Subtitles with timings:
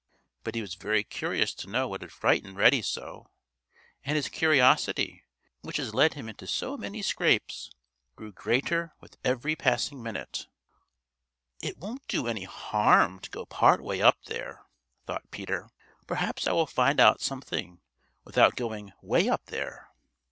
[0.43, 3.29] But he was very curious to know what had frightened Reddy so,
[4.03, 5.25] and his curiosity,
[5.61, 7.69] which has led him into so many scrapes,
[8.15, 10.47] grew greater with every passing minute.
[11.61, 14.65] "It won't do any harm to go part way up there,"
[15.05, 15.69] thought Peter.
[16.07, 17.79] "Perhaps I will find out something
[18.23, 19.89] without going way up there."